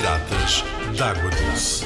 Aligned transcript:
latas 0.00 0.64
d'água 0.96 1.30
doce. 1.30 1.84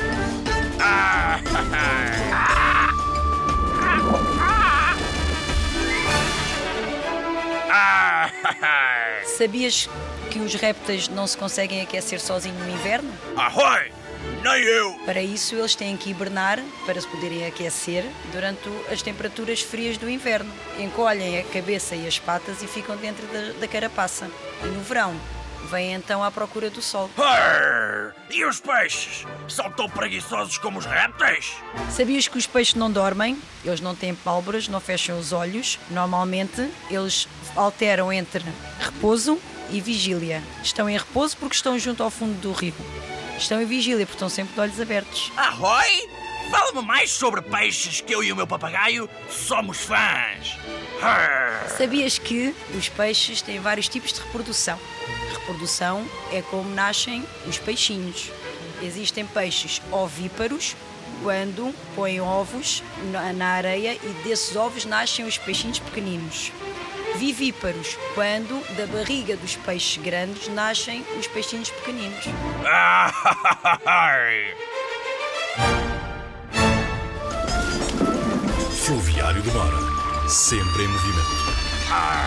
Sabias 9.25 9.89
que 10.31 10.39
os 10.39 10.55
répteis 10.55 11.09
não 11.09 11.27
se 11.27 11.37
conseguem 11.37 11.81
aquecer 11.81 12.21
sozinhos 12.21 12.59
no 12.59 12.71
inverno? 12.71 13.13
Ahoy! 13.37 13.93
Nem 14.43 14.63
eu! 14.63 14.93
Para 15.07 15.23
isso, 15.23 15.55
eles 15.55 15.75
têm 15.75 15.97
que 15.97 16.11
hibernar 16.11 16.63
para 16.85 17.01
se 17.01 17.07
poderem 17.07 17.47
aquecer 17.47 18.05
durante 18.33 18.69
as 18.91 19.03
temperaturas 19.03 19.63
frias 19.63 19.97
do 19.97 20.11
inverno. 20.11 20.53
Encolhem 20.79 21.39
a 21.39 21.45
cabeça 21.45 21.95
e 21.95 22.07
as 22.07 22.19
patas 22.19 22.63
e 22.63 22.67
ficam 22.67 22.97
dentro 22.97 23.27
da, 23.29 23.61
da 23.61 23.69
carapaça. 23.69 24.31
E 24.63 24.67
no 24.67 24.83
verão, 24.83 25.15
vêm 25.69 25.95
então 25.95 26.23
à 26.23 26.31
procura 26.31 26.71
do 26.71 26.81
sol. 26.81 27.11
Arr! 27.19 28.15
E 28.31 28.45
os 28.45 28.61
peixes? 28.61 29.27
São 29.49 29.71
tão 29.73 29.89
preguiçosos 29.89 30.57
como 30.59 30.79
os 30.79 30.87
répteis? 30.87 31.53
Sabias 31.91 32.29
que 32.29 32.39
os 32.39 32.47
peixes 32.47 32.75
não 32.75 32.91
dormem? 32.91 33.37
Eles 33.65 33.81
não 33.81 33.95
têm 33.95 34.15
pálpebras, 34.15 34.69
não 34.69 34.81
fecham 34.81 35.19
os 35.19 35.33
olhos. 35.33 35.79
Normalmente, 35.91 36.71
eles 36.91 37.29
alteram 37.57 38.13
entre 38.13 38.45
repouso 38.81 39.39
e 39.71 39.81
vigília. 39.81 40.43
Estão 40.63 40.89
em 40.89 40.97
repouso 40.97 41.37
porque 41.37 41.57
estão 41.57 41.79
junto 41.79 42.03
ao 42.03 42.11
fundo 42.11 42.41
do 42.41 42.53
rio. 42.53 42.75
Estão 43.37 43.61
em 43.61 43.67
vigília 43.67 44.07
porque 44.07 44.17
estão 44.17 44.29
sempre 44.29 44.55
de 44.55 44.61
olhos 44.61 44.81
abertos. 44.81 45.33
Ahoy! 45.37 46.20
Fala-me 46.51 46.83
mais 46.83 47.11
sobre 47.11 47.41
peixes 47.43 48.01
que 48.01 48.13
eu 48.13 48.25
e 48.25 48.33
o 48.33 48.37
meu 48.37 48.47
papagaio 48.47 49.09
somos 49.29 49.79
fãs. 49.79 50.59
Arr! 51.01 51.69
Sabias 51.77 52.19
que 52.19 52.55
os 52.75 52.89
peixes 52.89 53.41
têm 53.41 53.61
vários 53.61 53.89
tipos 53.89 54.13
de 54.13 54.21
reprodução? 54.21 54.79
Reprodução 55.33 56.05
é 56.33 56.43
como 56.43 56.69
nascem 56.75 57.25
os 57.47 57.59
peixinhos. 57.59 58.31
Existem 58.83 59.25
peixes 59.27 59.81
ovíparos, 59.93 60.75
quando 61.23 61.75
põem 61.95 62.21
ovos 62.21 62.83
na 63.37 63.49
areia 63.49 63.95
e 63.95 64.09
desses 64.25 64.57
ovos 64.57 64.85
nascem 64.85 65.25
os 65.25 65.39
peixinhos 65.39 65.79
pequeninos. 65.79 66.51
Vivíparos, 67.17 67.99
quando 68.15 68.65
da 68.77 68.87
barriga 68.87 69.37
dos 69.37 69.57
peixes 69.57 70.03
grandes 70.03 70.49
nascem 70.49 71.05
os 71.19 71.27
peixinhos 71.27 71.71
pequeninos. 71.71 72.25
Ai! 78.91 78.97
Fluviário 78.97 79.41
do 79.43 79.53
Mar. 79.53 80.29
Sempre 80.29 80.83
em 80.83 80.89
movimento. 80.89 81.29
Arr! 81.93 82.20